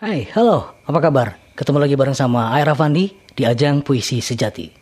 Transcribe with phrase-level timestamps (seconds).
[0.00, 1.36] Hai, halo, apa kabar?
[1.52, 4.72] Ketemu lagi bareng sama Aira Fandi di ajang Puisi Sejati.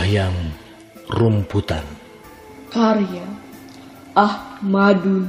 [0.00, 0.56] Sembahyang
[1.12, 1.84] Rumputan.
[2.72, 3.28] Karya
[4.16, 5.28] Ahmadun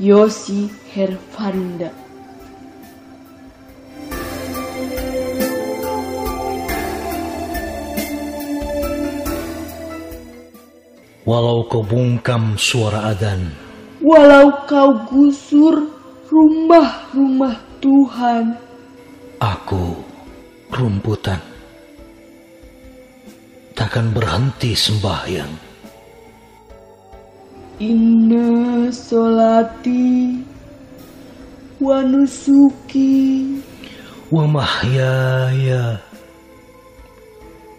[0.00, 1.92] Yosi Herfanda.
[11.28, 13.52] Walau kau bungkam suara adan
[14.00, 15.92] Walau kau gusur
[16.32, 18.56] rumah-rumah Tuhan
[19.44, 20.00] Aku
[20.72, 21.55] rumputan
[23.96, 25.52] Takkan berhenti sembahyang.
[27.80, 30.36] Inna solati
[31.80, 33.56] wa nusuki
[34.28, 35.96] Wa mahyaya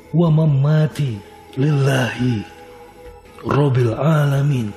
[0.10, 1.22] Wa mamati
[1.54, 2.42] Lillahi
[3.46, 4.74] Rabbil Alamin.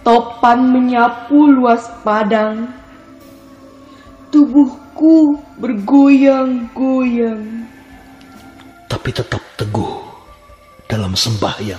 [0.00, 2.83] Topan menyapu luas padang
[4.34, 7.70] Tubuhku bergoyang-goyang.
[8.90, 9.94] Tapi tetap teguh
[10.90, 11.78] dalam sembahyang.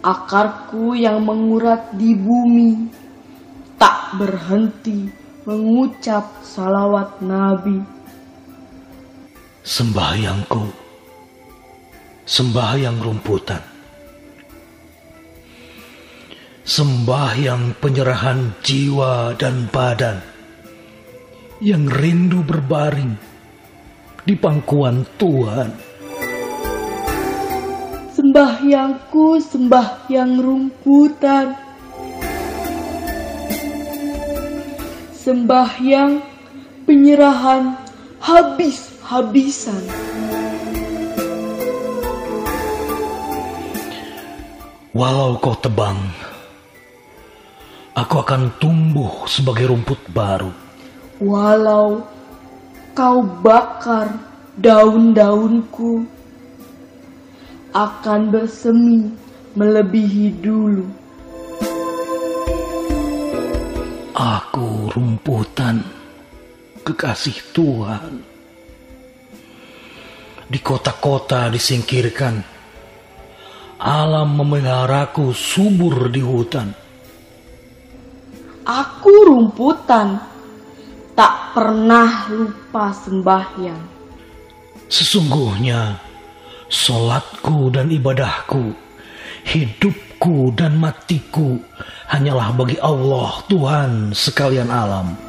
[0.00, 2.88] Akarku yang mengurat di bumi
[3.76, 5.04] Tak berhenti
[5.44, 7.84] mengucap salawat Nabi.
[9.68, 10.64] Sembahyangku
[12.24, 13.60] Sembahyang rumputan
[16.68, 20.20] Sembahyang penyerahan jiwa dan badan
[21.64, 23.16] Yang rindu berbaring
[24.28, 25.72] Di pangkuan Tuhan.
[28.12, 31.56] Sembahyangku sembahyang rumputan.
[35.16, 36.20] Sembahyang
[36.84, 37.80] penyerahan
[38.20, 39.88] habis-habisan.
[44.92, 45.96] Walau kau tebang
[47.98, 50.54] Aku akan tumbuh sebagai rumput baru
[51.18, 52.06] Walau
[52.94, 54.14] kau bakar
[54.54, 56.06] daun-daunku
[57.74, 59.10] Akan bersemi
[59.58, 60.86] melebihi dulu
[64.18, 65.98] Aku rumputan
[66.88, 68.24] kekasih Tuhan.
[70.48, 72.40] Di kota-kota disingkirkan,
[73.78, 76.87] alam memeliharaku subur di hutan.
[78.68, 80.20] Aku rumputan
[81.16, 83.96] Tak pernah lupa sembahyang
[84.88, 86.00] Sesungguhnya,
[86.72, 88.72] solatku dan ibadahku,
[89.44, 91.60] hidupku dan matiku
[92.08, 95.28] hanyalah bagi Allah Tuhan sekalian alam.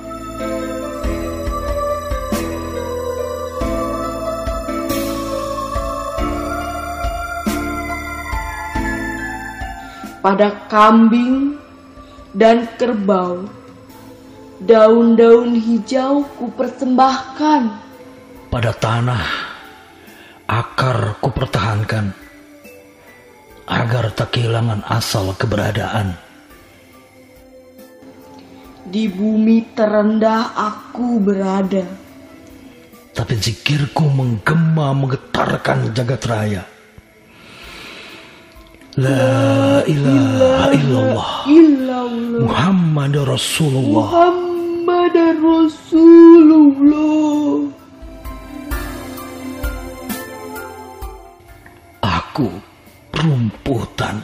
[10.20, 11.56] pada kambing
[12.34, 13.48] dan kerbau.
[14.60, 17.62] Daun-daun hijau kupersembahkan.
[18.52, 19.26] Pada tanah,
[20.50, 22.12] akar kupertahankan,
[23.70, 26.18] agar tak kehilangan asal keberadaan.
[28.90, 31.86] Di bumi terendah aku berada.
[33.14, 36.64] Tapi zikirku menggema menggetarkan jagat raya.
[39.00, 41.48] La ilaha illallah.
[42.44, 44.12] Muhammad Rasulullah.
[44.12, 46.84] Muhammad Rasulullah.
[52.04, 52.52] Aku
[53.16, 54.20] rumputan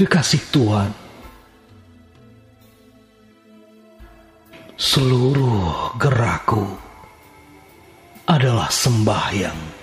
[0.00, 0.88] Kekasih Tuhan.
[4.80, 6.64] Seluruh gerakku
[8.24, 9.79] adalah sembahyang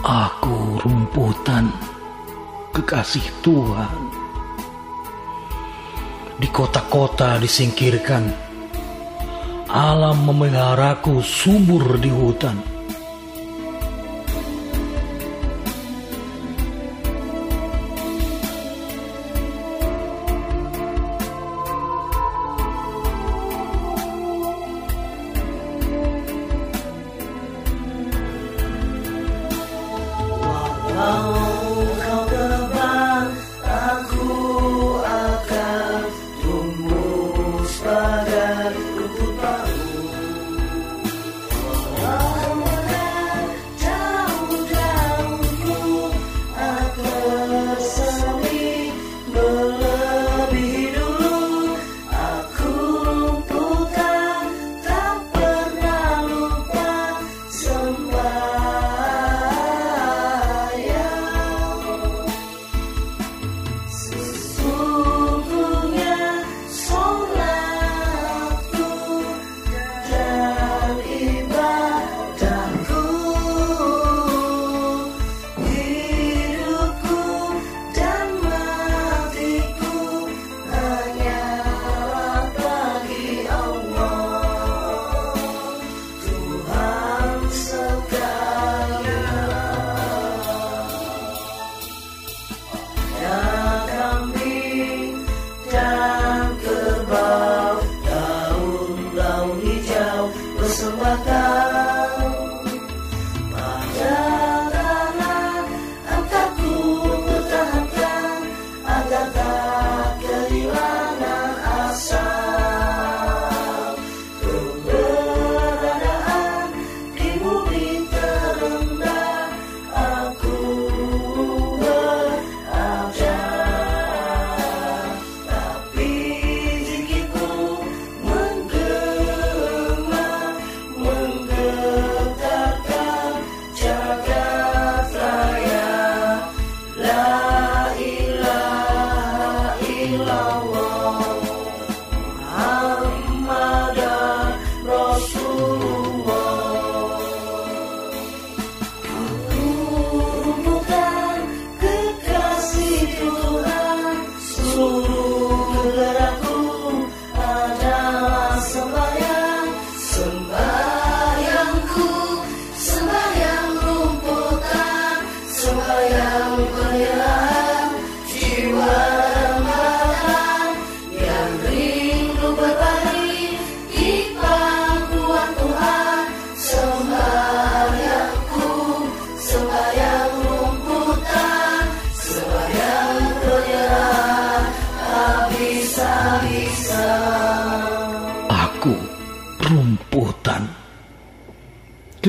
[0.00, 1.68] Aku rumputan
[2.72, 4.00] kekasih Tuhan.
[6.40, 8.32] Di kota-kota disingkirkan.
[9.68, 12.79] Alam memeliharaku subur di hutan.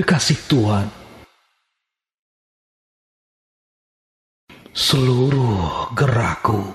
[0.01, 0.88] Kekasih Tuhan.
[4.74, 6.74] Seluruh gerakku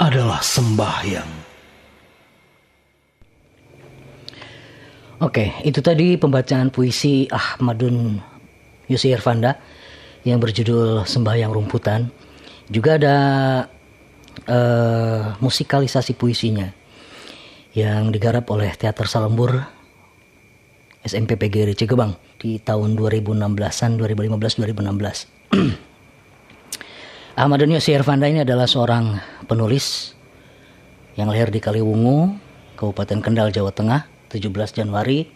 [0.00, 1.28] adalah sembahyang.
[5.20, 8.24] Oke, itu tadi pembacaan puisi Ahmadun
[8.88, 9.60] Yusi Irfanda
[10.24, 12.08] yang berjudul Sembahyang Rumputan.
[12.72, 13.18] Juga ada
[14.48, 16.72] eh, musikalisasi puisinya
[17.76, 19.75] yang digarap oleh Teater Salembur
[21.06, 25.54] SMP PGRI Cigebang di tahun 2016-an 2015-2016.
[27.40, 29.14] Ahmadun Yusi Irfanda ini adalah seorang
[29.46, 30.18] penulis
[31.14, 32.34] yang lahir di Kaliwungu,
[32.74, 35.30] Kabupaten Kendal, Jawa Tengah, 17 Januari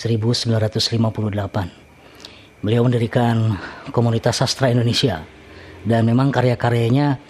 [0.00, 2.64] 1958.
[2.64, 3.60] Beliau mendirikan
[3.92, 5.20] komunitas sastra Indonesia
[5.84, 7.20] dan memang karya-karyanya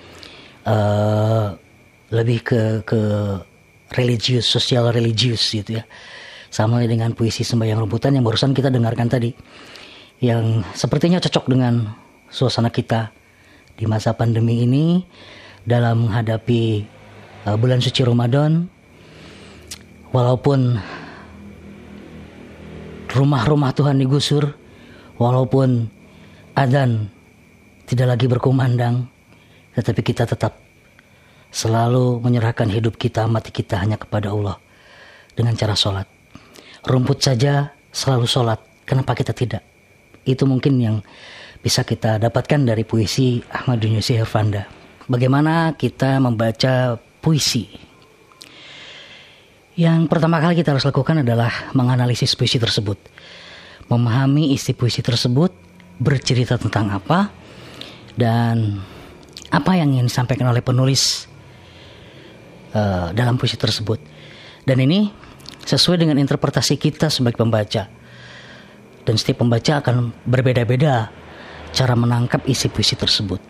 [0.63, 1.59] uh,
[2.15, 3.03] lebih ke ke
[3.99, 5.85] religius, sosial religius gitu ya.
[6.55, 9.35] Sama dengan puisi sembahyang rumputan yang barusan kita dengarkan tadi.
[10.23, 11.99] Yang sepertinya cocok dengan
[12.31, 13.11] suasana kita
[13.75, 15.03] di masa pandemi ini
[15.67, 16.87] dalam menghadapi
[17.51, 18.71] uh, bulan suci Ramadan
[20.15, 20.79] walaupun
[23.11, 24.55] rumah-rumah Tuhan digusur
[25.19, 25.91] walaupun
[26.55, 27.11] adzan
[27.91, 29.11] tidak lagi berkumandang,
[29.75, 30.55] tetapi kita tetap
[31.51, 34.63] selalu menyerahkan hidup kita, mati kita hanya kepada Allah
[35.35, 36.14] dengan cara sholat.
[36.85, 39.65] Rumput saja selalu sholat, kenapa kita tidak?
[40.29, 40.97] Itu mungkin yang
[41.65, 44.69] bisa kita dapatkan dari puisi Ahmad Yunus Herfanda.
[45.09, 47.73] Bagaimana kita membaca puisi?
[49.81, 53.01] Yang pertama kali kita harus lakukan adalah menganalisis puisi tersebut.
[53.89, 55.57] Memahami isi puisi tersebut,
[55.97, 57.33] bercerita tentang apa,
[58.13, 58.79] dan
[59.49, 61.25] apa yang ingin disampaikan oleh penulis
[62.77, 63.99] uh, dalam puisi tersebut.
[64.69, 65.24] Dan ini
[65.65, 67.89] sesuai dengan interpretasi kita sebagai pembaca.
[69.05, 71.13] Dan setiap pembaca akan berbeda-beda
[71.75, 73.41] cara menangkap isi puisi tersebut.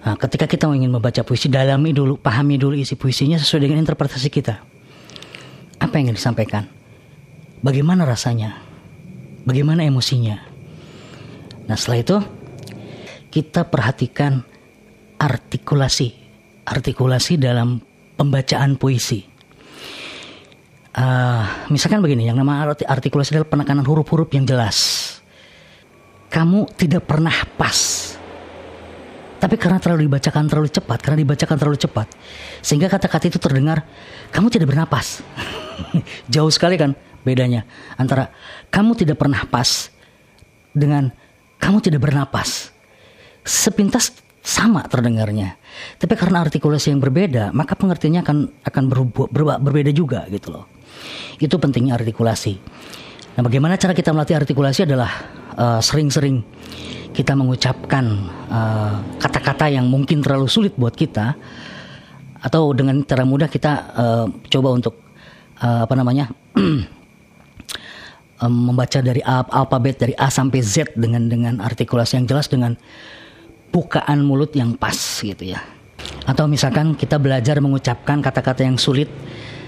[0.00, 4.28] Nah, ketika kita ingin membaca puisi, dalami dulu, pahami dulu isi puisinya sesuai dengan interpretasi
[4.32, 4.54] kita.
[5.80, 6.64] Apa yang ingin disampaikan?
[7.60, 8.60] Bagaimana rasanya?
[9.44, 10.40] Bagaimana emosinya?
[11.68, 12.16] Nah, setelah itu
[13.30, 14.42] kita perhatikan
[15.20, 16.16] artikulasi,
[16.66, 17.78] artikulasi dalam
[18.18, 19.29] pembacaan puisi.
[20.90, 24.78] Uh, misalkan begini, yang nama artikulasi adalah penekanan huruf-huruf yang jelas.
[26.30, 28.10] Kamu tidak pernah pas.
[29.40, 32.06] Tapi karena terlalu dibacakan terlalu cepat, karena dibacakan terlalu cepat,
[32.60, 33.86] sehingga kata-kata itu terdengar,
[34.34, 35.24] kamu tidak bernapas.
[36.34, 37.68] Jauh sekali kan bedanya
[38.00, 38.32] antara
[38.72, 39.92] kamu tidak pernah pas
[40.72, 41.12] dengan
[41.60, 42.72] kamu tidak bernapas
[43.44, 44.12] sepintas
[44.50, 45.54] sama terdengarnya.
[45.94, 50.66] Tapi karena artikulasi yang berbeda, maka pengertiannya akan akan berubah, berubah, berbeda juga gitu loh.
[51.38, 52.58] Itu pentingnya artikulasi.
[53.38, 55.10] Nah, bagaimana cara kita melatih artikulasi adalah
[55.54, 56.42] uh, sering-sering
[57.14, 58.04] kita mengucapkan
[58.50, 61.38] uh, kata-kata uh, yang mungkin terlalu sulit buat kita
[62.42, 64.94] atau dengan cara mudah kita uh, coba untuk
[65.62, 66.26] uh, apa namanya
[68.40, 72.72] membaca dari alfabet dari A sampai Z dengan dengan artikulasi yang jelas dengan
[73.70, 75.62] bukaan mulut yang pas gitu ya.
[76.26, 79.08] Atau misalkan kita belajar mengucapkan kata-kata yang sulit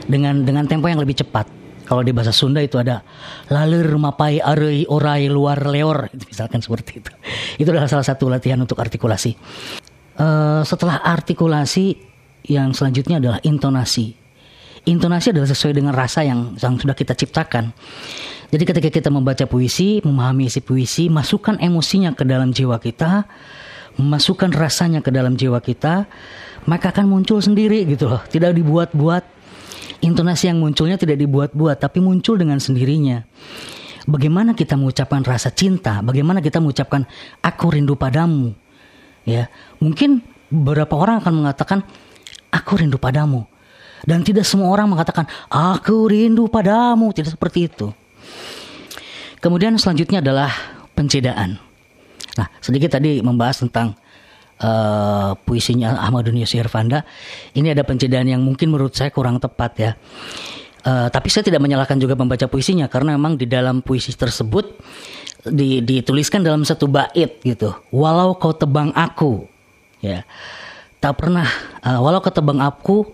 [0.07, 1.49] dengan dengan tempo yang lebih cepat.
[1.83, 3.03] Kalau di bahasa Sunda itu ada
[3.51, 7.13] lalir mapai arei orai luar leor misalkan seperti itu.
[7.59, 9.35] Itu adalah salah satu latihan untuk artikulasi.
[10.13, 11.97] Uh, setelah artikulasi
[12.47, 14.15] yang selanjutnya adalah intonasi.
[14.83, 17.71] Intonasi adalah sesuai dengan rasa yang yang sudah kita ciptakan.
[18.53, 23.25] Jadi ketika kita membaca puisi, memahami isi puisi, masukkan emosinya ke dalam jiwa kita,
[23.99, 26.07] memasukkan rasanya ke dalam jiwa kita,
[26.65, 28.23] maka akan muncul sendiri gitu loh.
[28.25, 29.43] Tidak dibuat-buat.
[30.03, 33.23] Intonasi yang munculnya tidak dibuat-buat, tapi muncul dengan sendirinya.
[34.03, 36.03] Bagaimana kita mengucapkan rasa cinta?
[36.03, 37.07] Bagaimana kita mengucapkan
[37.39, 38.51] aku rindu padamu?
[39.23, 39.47] Ya,
[39.79, 41.79] mungkin beberapa orang akan mengatakan
[42.51, 43.47] aku rindu padamu.
[44.03, 47.95] Dan tidak semua orang mengatakan aku rindu padamu, tidak seperti itu.
[49.39, 50.51] Kemudian selanjutnya adalah
[50.99, 51.72] pencedaan.
[52.39, 53.93] Nah, sedikit tadi membahas tentang
[54.63, 57.05] uh, puisinya Ahmad Yunus Irfanda.
[57.53, 59.93] Ini ada pencedaan yang mungkin menurut saya kurang tepat ya.
[60.83, 64.83] Uh, tapi saya tidak menyalahkan juga pembaca puisinya karena memang di dalam puisi tersebut
[65.47, 67.71] di, dituliskan dalam satu bait gitu.
[67.95, 69.47] Walau kau tebang aku,
[70.03, 70.27] ya
[70.99, 71.47] tak pernah.
[71.83, 73.07] Uh, walau kau tebang aku,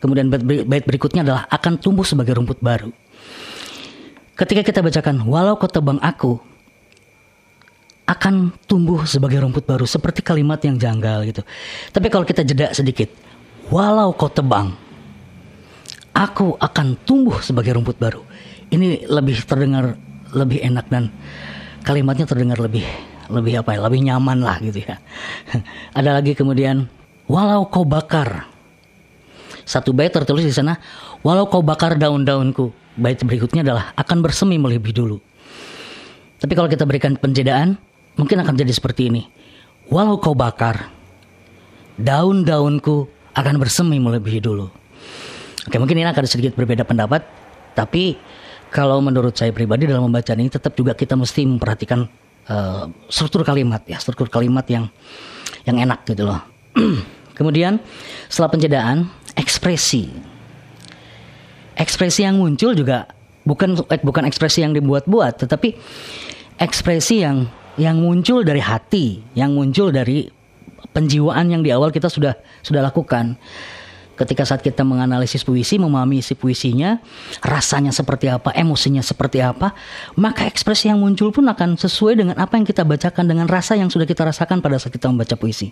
[0.00, 2.92] kemudian bait berikutnya adalah akan tumbuh sebagai rumput baru.
[4.36, 6.36] Ketika kita bacakan walau kau tebang aku,
[8.06, 11.42] akan tumbuh sebagai rumput baru seperti kalimat yang janggal gitu.
[11.90, 13.10] Tapi kalau kita jeda sedikit,
[13.66, 14.78] walau kau tebang,
[16.14, 18.22] aku akan tumbuh sebagai rumput baru.
[18.70, 19.98] Ini lebih terdengar
[20.30, 21.10] lebih enak dan
[21.82, 22.86] kalimatnya terdengar lebih
[23.26, 25.02] lebih apa ya, lebih nyaman lah gitu ya.
[25.98, 26.86] Ada lagi kemudian
[27.26, 28.46] walau kau bakar.
[29.66, 30.78] Satu bait tertulis di sana,
[31.26, 32.70] walau kau bakar daun-daunku.
[32.94, 35.18] Bait berikutnya adalah akan bersemi lebih dulu.
[36.38, 37.74] Tapi kalau kita berikan penjedaan,
[38.16, 39.22] mungkin akan jadi seperti ini.
[39.86, 40.90] Walau kau bakar,
[41.94, 43.06] daun-daunku
[43.36, 44.66] akan bersemi melebihi dulu.
[45.66, 47.22] Oke, mungkin ini akan sedikit berbeda pendapat,
[47.76, 48.18] tapi
[48.70, 52.06] kalau menurut saya pribadi dalam membaca ini tetap juga kita mesti memperhatikan
[52.50, 54.90] uh, struktur kalimat ya, struktur kalimat yang
[55.66, 56.40] yang enak gitu loh.
[57.38, 57.78] Kemudian
[58.30, 58.96] setelah penjedaan,
[59.36, 60.08] ekspresi.
[61.76, 63.10] Ekspresi yang muncul juga
[63.44, 65.76] bukan eh, bukan ekspresi yang dibuat-buat, tetapi
[66.56, 67.44] ekspresi yang
[67.76, 70.28] yang muncul dari hati, yang muncul dari
[70.92, 73.36] penjiwaan yang di awal kita sudah sudah lakukan.
[74.16, 76.96] Ketika saat kita menganalisis puisi, memahami isi puisinya,
[77.44, 79.76] rasanya seperti apa, emosinya seperti apa,
[80.16, 83.92] maka ekspresi yang muncul pun akan sesuai dengan apa yang kita bacakan dengan rasa yang
[83.92, 85.68] sudah kita rasakan pada saat kita membaca puisi.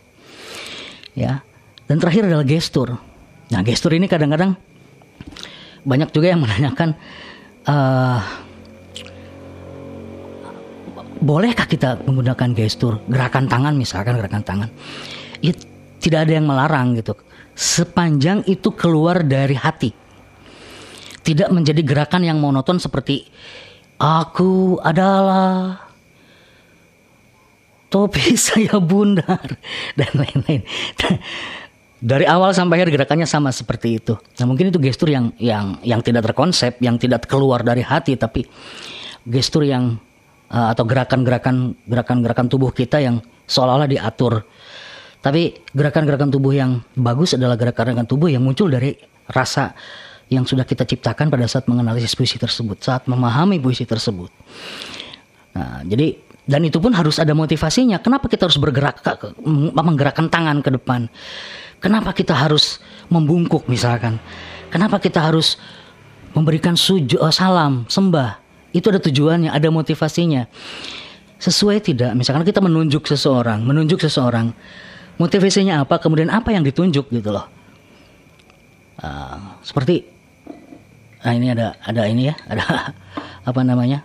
[1.16, 1.40] Ya.
[1.88, 3.00] Dan terakhir adalah gestur.
[3.48, 4.60] Nah, gestur ini kadang-kadang
[5.84, 7.00] banyak juga yang menanyakan
[7.64, 8.20] uh,
[11.24, 14.68] bolehkah kita menggunakan gestur gerakan tangan misalkan gerakan tangan?
[15.40, 15.56] Ya,
[15.98, 17.16] tidak ada yang melarang gitu.
[17.56, 19.90] Sepanjang itu keluar dari hati.
[21.24, 23.24] Tidak menjadi gerakan yang monoton seperti
[23.96, 25.80] aku adalah
[27.88, 29.56] topi saya bundar
[29.94, 30.60] dan lain-lain.
[32.04, 34.12] Dari awal sampai akhir gerakannya sama seperti itu.
[34.36, 38.44] Nah mungkin itu gestur yang yang yang tidak terkonsep, yang tidak keluar dari hati, tapi
[39.24, 39.96] gestur yang
[40.54, 43.18] uh, atau gerakan-gerakan gerakan-gerakan tubuh kita yang
[43.50, 44.46] seolah-olah diatur.
[45.18, 48.94] Tapi gerakan-gerakan tubuh yang bagus adalah gerakan-gerakan tubuh yang muncul dari
[49.26, 49.74] rasa
[50.28, 54.30] yang sudah kita ciptakan pada saat menganalisis puisi tersebut, saat memahami puisi tersebut.
[55.56, 58.04] Nah, jadi dan itu pun harus ada motivasinya.
[58.04, 59.00] Kenapa kita harus bergerak
[59.72, 61.08] menggerakkan tangan ke depan?
[61.80, 64.20] Kenapa kita harus membungkuk misalkan?
[64.68, 65.56] Kenapa kita harus
[66.36, 68.43] memberikan sujud uh, salam, sembah?
[68.74, 70.50] Itu ada tujuannya, ada motivasinya.
[71.38, 72.12] Sesuai tidak?
[72.18, 74.50] Misalkan kita menunjuk seseorang, menunjuk seseorang,
[75.16, 76.02] motivasinya apa?
[76.02, 77.46] Kemudian apa yang ditunjuk gitu loh?
[78.98, 80.06] Uh, seperti,
[81.22, 82.94] nah ini ada ada ini ya, ada
[83.48, 84.02] apa namanya?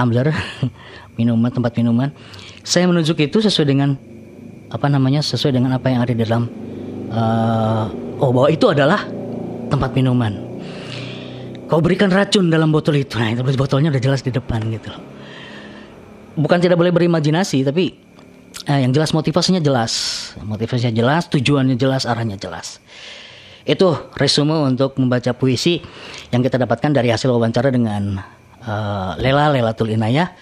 [0.00, 0.32] tumbler
[1.20, 2.08] minuman tempat minuman.
[2.64, 4.00] Saya menunjuk itu sesuai dengan
[4.70, 6.46] apa namanya sesuai dengan apa yang ada di dalam
[7.10, 7.84] uh,
[8.22, 9.04] oh bahwa itu adalah
[9.68, 10.49] tempat minuman.
[11.70, 15.02] Kau berikan racun dalam botol itu, nah itu botolnya udah jelas di depan gitu loh.
[16.34, 17.94] Bukan tidak boleh berimajinasi, tapi
[18.66, 19.92] eh, yang jelas motivasinya jelas,
[20.42, 22.82] motivasinya jelas, tujuannya jelas, arahnya jelas.
[23.62, 25.78] Itu resume untuk membaca puisi
[26.34, 28.18] yang kita dapatkan dari hasil wawancara dengan
[28.66, 30.32] uh, Lela Lelatul Inayah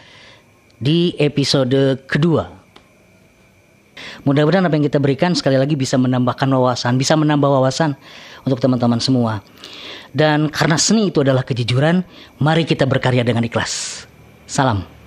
[0.81, 2.59] di episode kedua
[4.27, 7.95] Mudah-mudahan apa yang kita berikan sekali lagi bisa menambahkan wawasan, bisa menambah wawasan
[8.49, 9.45] untuk teman-teman semua.
[10.09, 12.01] Dan karena seni itu adalah kejujuran,
[12.41, 14.05] mari kita berkarya dengan ikhlas.
[14.49, 14.98] Salam.